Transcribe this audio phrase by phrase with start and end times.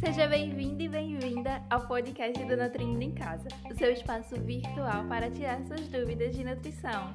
[0.00, 5.30] Seja bem-vindo e bem-vinda ao podcast do Nutrindo em Casa, o seu espaço virtual para
[5.30, 7.14] tirar suas dúvidas de nutrição.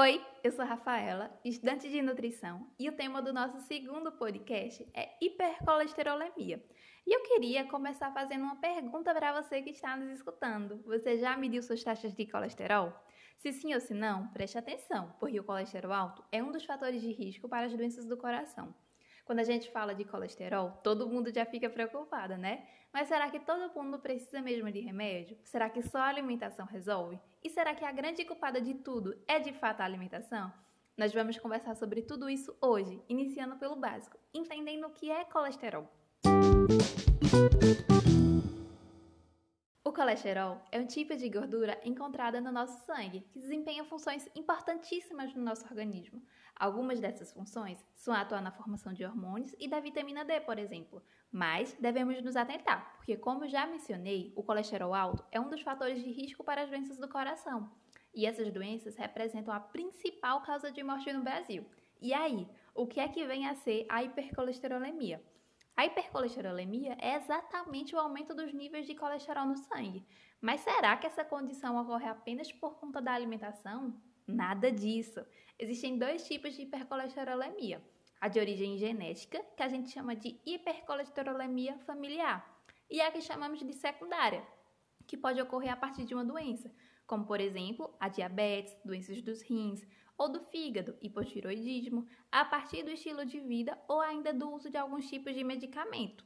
[0.00, 5.08] Oi, eu sou Rafaela, estudante de nutrição, e o tema do nosso segundo podcast é
[5.20, 6.64] hipercolesterolemia.
[7.04, 10.80] E eu queria começar fazendo uma pergunta para você que está nos escutando.
[10.84, 12.92] Você já mediu suas taxas de colesterol?
[13.40, 17.00] Se sim ou se não, preste atenção, porque o colesterol alto é um dos fatores
[17.00, 18.74] de risco para as doenças do coração.
[19.24, 22.68] Quando a gente fala de colesterol, todo mundo já fica preocupado, né?
[22.92, 25.38] Mas será que todo mundo precisa mesmo de remédio?
[25.42, 27.18] Será que só a alimentação resolve?
[27.42, 30.52] E será que a grande culpada de tudo é de fato a alimentação?
[30.94, 35.90] Nós vamos conversar sobre tudo isso hoje, iniciando pelo básico, entendendo o que é colesterol.
[36.26, 37.99] O
[40.00, 45.42] colesterol é um tipo de gordura encontrada no nosso sangue que desempenha funções importantíssimas no
[45.42, 46.22] nosso organismo.
[46.56, 51.02] Algumas dessas funções são atuar na formação de hormônios e da vitamina D, por exemplo.
[51.30, 56.02] Mas devemos nos atentar, porque, como já mencionei, o colesterol alto é um dos fatores
[56.02, 57.70] de risco para as doenças do coração.
[58.14, 61.66] E essas doenças representam a principal causa de morte no Brasil.
[62.00, 65.22] E aí, o que é que vem a ser a hipercolesterolemia?
[65.80, 70.04] A hipercolesterolemia é exatamente o aumento dos níveis de colesterol no sangue.
[70.38, 73.98] Mas será que essa condição ocorre apenas por conta da alimentação?
[74.26, 75.24] Nada disso.
[75.58, 77.82] Existem dois tipos de hipercolesterolemia:
[78.20, 83.60] a de origem genética, que a gente chama de hipercolesterolemia familiar, e a que chamamos
[83.60, 84.46] de secundária,
[85.06, 86.70] que pode ocorrer a partir de uma doença,
[87.06, 89.82] como por exemplo a diabetes, doenças dos rins,
[90.20, 94.76] ou do fígado, hipotiroidismo, a partir do estilo de vida ou ainda do uso de
[94.76, 96.22] alguns tipos de medicamento.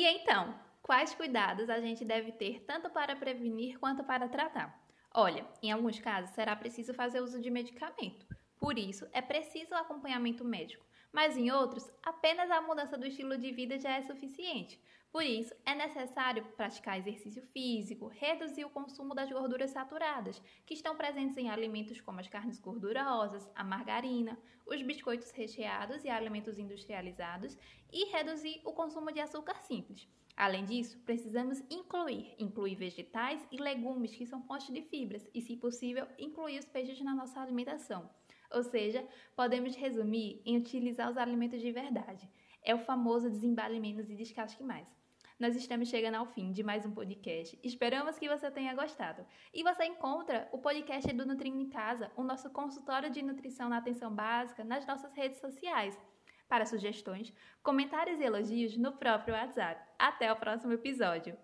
[0.00, 4.80] E então, quais cuidados a gente deve ter tanto para prevenir quanto para tratar?
[5.12, 8.24] Olha, em alguns casos será preciso fazer uso de medicamento,
[8.56, 13.36] por isso é preciso o acompanhamento médico, mas em outros, apenas a mudança do estilo
[13.36, 14.80] de vida já é suficiente,
[15.12, 20.96] por isso, é necessário praticar exercício físico, reduzir o consumo das gorduras saturadas, que estão
[20.96, 27.58] presentes em alimentos como as carnes gordurosas, a margarina, os biscoitos recheados e alimentos industrializados,
[27.92, 30.06] e reduzir o consumo de açúcar simples.
[30.36, 35.56] Além disso, precisamos incluir, incluir vegetais e legumes que são fontes de fibras e, se
[35.56, 38.08] possível, incluir os peixes na nossa alimentação.
[38.50, 42.28] Ou seja, podemos resumir em utilizar os alimentos de verdade.
[42.62, 45.00] É o famoso desembale menos e descasque mais
[45.40, 47.58] nós estamos chegando ao fim de mais um podcast.
[47.64, 49.24] Esperamos que você tenha gostado.
[49.54, 53.78] E você encontra o podcast do Nutrindo em Casa, o nosso consultório de nutrição na
[53.78, 55.98] atenção básica, nas nossas redes sociais.
[56.46, 59.82] Para sugestões, comentários e elogios no próprio WhatsApp.
[59.98, 61.34] Até o próximo episódio.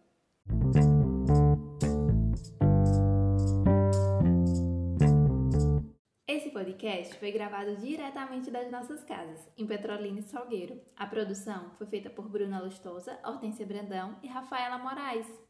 [6.86, 10.80] Podcast foi gravado diretamente das nossas casas, em Petrolina e Salgueiro.
[10.96, 15.45] A produção foi feita por Bruna Lustosa, Hortência Brandão e Rafaela Moraes.